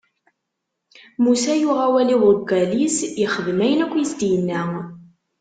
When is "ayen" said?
3.65-3.83